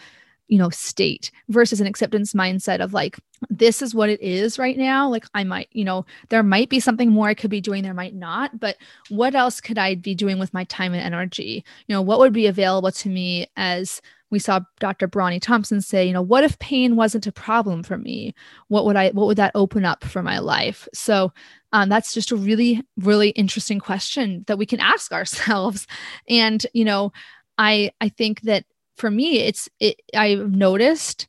[0.48, 3.18] you know state versus an acceptance mindset of like
[3.50, 5.10] this is what it is right now.
[5.10, 7.94] Like i might you know there might be something more i could be doing there
[7.94, 8.78] might not but
[9.10, 11.64] what else could i be doing with my time and energy?
[11.88, 15.08] You know what would be available to me as we saw Dr.
[15.08, 18.34] Bronnie Thompson say, you know, what if pain wasn't a problem for me?
[18.68, 20.88] What would I what would that open up for my life?
[20.94, 21.32] So
[21.72, 25.88] um, that's just a really really interesting question that we can ask ourselves.
[26.28, 27.14] And you know,
[27.58, 28.66] I I think that
[28.96, 31.28] for me, it's it, I've noticed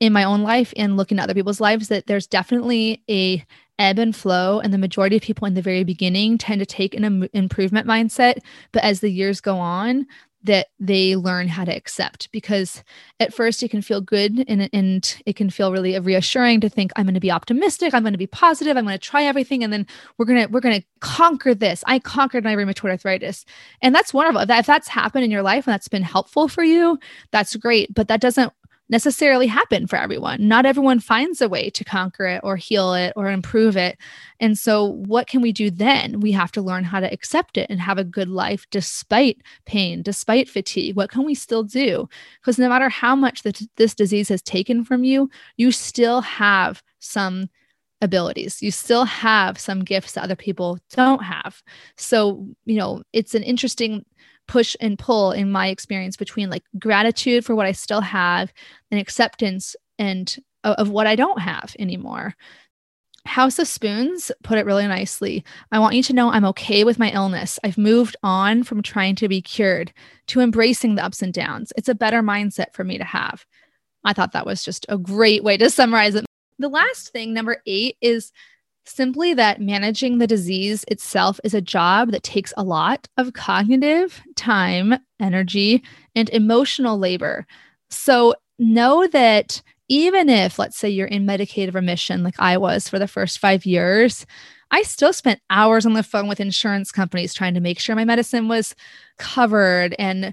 [0.00, 3.44] in my own life and looking at other people's lives that there's definitely a
[3.78, 6.94] ebb and flow and the majority of people in the very beginning tend to take
[6.94, 8.38] an Im- improvement mindset
[8.72, 10.06] but as the years go on
[10.44, 12.82] that they learn how to accept because
[13.18, 16.92] at first it can feel good and, and it can feel really reassuring to think
[16.96, 19.62] i'm going to be optimistic i'm going to be positive i'm going to try everything
[19.62, 19.86] and then
[20.18, 21.82] we're going to we're going to conquer this.
[21.86, 23.44] I conquered my rheumatoid arthritis.
[23.80, 24.42] And that's wonderful.
[24.42, 26.98] If that's happened in your life and that's been helpful for you
[27.30, 28.52] that's great but that doesn't
[28.90, 30.46] necessarily happen for everyone.
[30.46, 33.96] Not everyone finds a way to conquer it or heal it or improve it.
[34.40, 36.20] And so, what can we do then?
[36.20, 40.02] We have to learn how to accept it and have a good life despite pain,
[40.02, 40.96] despite fatigue.
[40.96, 42.08] What can we still do?
[42.40, 46.82] Because no matter how much the, this disease has taken from you, you still have
[46.98, 47.48] some
[48.02, 48.62] abilities.
[48.62, 51.62] You still have some gifts that other people don't have.
[51.96, 54.04] So, you know, it's an interesting
[54.50, 58.52] push and pull in my experience between like gratitude for what I still have
[58.90, 62.34] and acceptance and of, of what I don't have anymore.
[63.26, 65.44] House of Spoons put it really nicely.
[65.70, 67.60] I want you to know I'm okay with my illness.
[67.62, 69.92] I've moved on from trying to be cured
[70.26, 71.72] to embracing the ups and downs.
[71.76, 73.46] It's a better mindset for me to have.
[74.02, 76.26] I thought that was just a great way to summarize it.
[76.58, 78.32] The last thing, number eight, is
[78.90, 84.20] simply that managing the disease itself is a job that takes a lot of cognitive
[84.36, 85.82] time, energy,
[86.14, 87.46] and emotional labor.
[87.88, 92.98] So know that even if, let's say, you're in medicated remission, like I was for
[92.98, 94.26] the first five years,
[94.70, 98.04] I still spent hours on the phone with insurance companies trying to make sure my
[98.04, 98.74] medicine was
[99.18, 100.32] covered and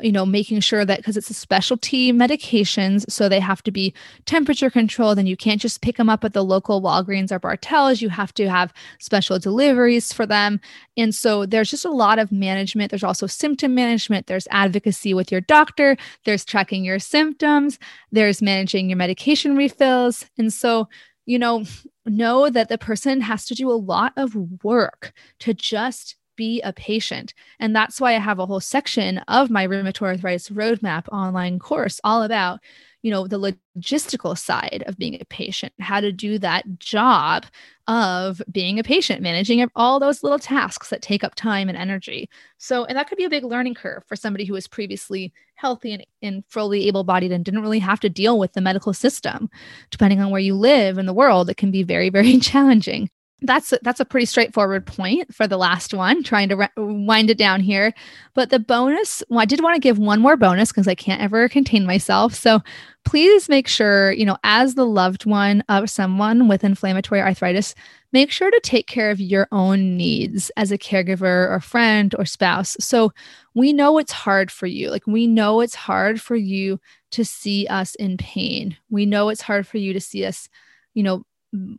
[0.00, 3.92] you know, making sure that because it's a specialty medications, so they have to be
[4.24, 8.00] temperature controlled, and you can't just pick them up at the local Walgreens or Bartell's.
[8.00, 10.60] You have to have special deliveries for them.
[10.96, 12.90] And so there's just a lot of management.
[12.90, 17.78] There's also symptom management, there's advocacy with your doctor, there's tracking your symptoms,
[18.10, 20.24] there's managing your medication refills.
[20.38, 20.88] And so,
[21.26, 21.64] you know,
[22.06, 24.34] know that the person has to do a lot of
[24.64, 27.34] work to just be a patient.
[27.58, 32.00] And that's why I have a whole section of my rheumatoid arthritis roadmap online course
[32.04, 32.60] all about,
[33.02, 37.46] you know, the logistical side of being a patient, how to do that job
[37.88, 42.30] of being a patient, managing all those little tasks that take up time and energy.
[42.58, 45.92] So, and that could be a big learning curve for somebody who was previously healthy
[45.92, 49.50] and, and fully able bodied and didn't really have to deal with the medical system.
[49.90, 53.10] Depending on where you live in the world, it can be very, very challenging
[53.42, 57.38] that's that's a pretty straightforward point for the last one trying to re- wind it
[57.38, 57.92] down here.
[58.34, 61.20] But the bonus well i did want to give one more bonus because i can't
[61.20, 62.34] ever contain myself.
[62.34, 62.60] So
[63.04, 67.74] please make sure you know as the loved one of someone with inflammatory arthritis
[68.12, 72.26] make sure to take care of your own needs as a caregiver or friend or
[72.26, 72.76] spouse.
[72.78, 73.10] So
[73.54, 74.90] we know it's hard for you.
[74.90, 76.78] Like we know it's hard for you
[77.12, 78.76] to see us in pain.
[78.90, 80.48] We know it's hard for you to see us
[80.94, 81.24] you know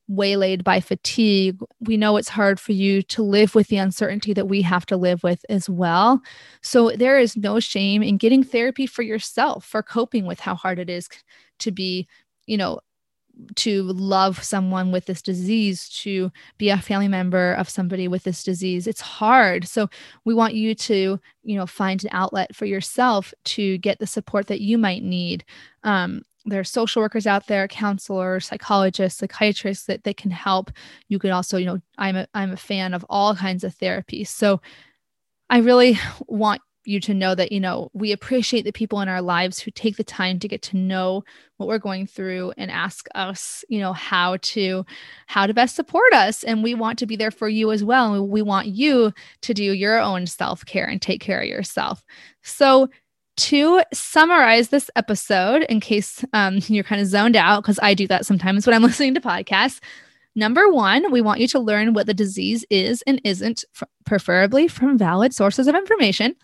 [0.07, 4.47] waylaid by fatigue, we know it's hard for you to live with the uncertainty that
[4.47, 6.21] we have to live with as well.
[6.61, 10.79] So there is no shame in getting therapy for yourself for coping with how hard
[10.79, 11.09] it is
[11.59, 12.07] to be,
[12.45, 12.79] you know,
[13.55, 18.43] to love someone with this disease, to be a family member of somebody with this
[18.43, 18.85] disease.
[18.85, 19.67] It's hard.
[19.67, 19.89] So
[20.23, 24.47] we want you to, you know, find an outlet for yourself to get the support
[24.47, 25.43] that you might need.
[25.83, 30.71] Um, there's social workers out there counselors psychologists psychiatrists that, that can help.
[31.07, 34.27] You could also you know i'm a, i'm a fan of all kinds of therapies.
[34.27, 34.61] so
[35.49, 39.21] i really want you to know that you know we appreciate the people in our
[39.21, 41.23] lives who take the time to get to know
[41.57, 44.85] what we're going through and ask us you know how to
[45.27, 46.43] how to best support us.
[46.43, 48.13] And we want to be there for you as well.
[48.13, 52.03] And we want you to do your own self-care and take care of yourself.
[52.41, 52.89] So
[53.37, 58.07] to summarize this episode, in case um, you're kind of zoned out, because I do
[58.07, 59.79] that sometimes when I'm listening to podcasts.
[60.35, 63.63] Number one, we want you to learn what the disease is and isn't,
[64.05, 66.35] preferably from valid sources of information.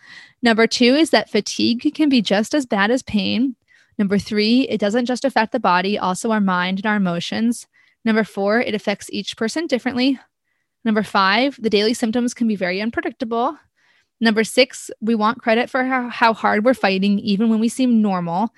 [0.44, 3.56] Number two is that fatigue can be just as bad as pain.
[3.98, 7.68] Number three, it doesn't just affect the body, also our mind and our emotions.
[8.06, 10.20] Number four, it affects each person differently.
[10.86, 13.58] Number five, the daily symptoms can be very unpredictable.
[14.22, 18.02] Number six, we want credit for how, how hard we're fighting, even when we seem
[18.02, 18.54] normal.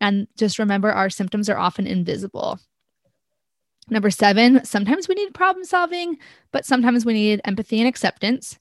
[0.00, 2.58] And just remember, our symptoms are often invisible.
[3.88, 6.18] Number seven, sometimes we need problem solving,
[6.52, 8.58] but sometimes we need empathy and acceptance.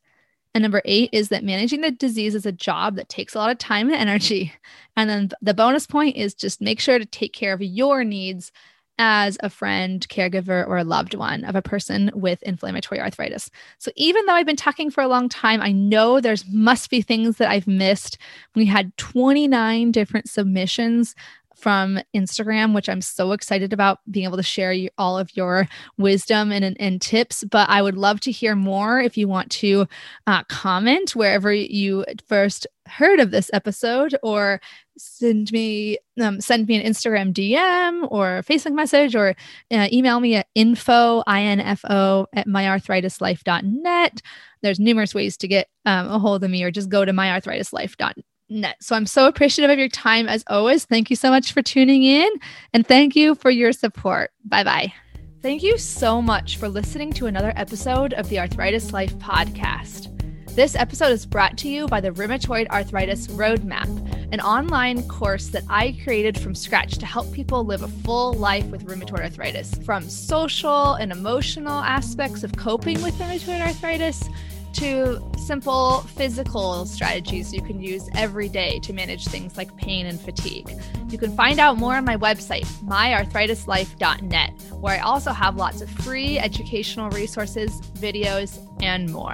[0.54, 3.50] And number eight is that managing the disease is a job that takes a lot
[3.50, 4.54] of time and energy.
[4.96, 8.52] And then the bonus point is just make sure to take care of your needs
[9.00, 13.50] as a friend, caregiver, or a loved one of a person with inflammatory arthritis.
[13.80, 17.02] So even though I've been talking for a long time, I know there's must be
[17.02, 18.18] things that I've missed.
[18.56, 21.16] We had 29 different submissions
[21.56, 25.68] from Instagram, which I'm so excited about being able to share you, all of your
[25.98, 27.46] wisdom and, and tips.
[27.46, 29.88] But I would love to hear more if you want to
[30.28, 34.60] uh, comment wherever you first heard of this episode or
[34.98, 39.36] send me um, send me an instagram dm or facebook message or
[39.72, 44.22] uh, email me at info info at myarthritislife.net
[44.62, 48.24] there's numerous ways to get um, a hold of me or just go to myarthritislife.net
[48.54, 48.78] net.
[48.82, 50.86] So I'm so appreciative of your time as always.
[50.86, 52.30] Thank you so much for tuning in
[52.74, 54.32] and thank you for your support.
[54.46, 54.94] Bye bye.
[55.42, 60.13] Thank you so much for listening to another episode of the Arthritis Life podcast.
[60.56, 63.88] This episode is brought to you by the Rheumatoid Arthritis Roadmap,
[64.32, 68.66] an online course that I created from scratch to help people live a full life
[68.66, 69.74] with rheumatoid arthritis.
[69.84, 74.30] From social and emotional aspects of coping with rheumatoid arthritis
[74.74, 80.22] to simple physical strategies you can use every day to manage things like pain and
[80.22, 80.72] fatigue.
[81.10, 85.90] You can find out more on my website, myarthritislife.net, where I also have lots of
[85.90, 89.34] free educational resources, videos, and more.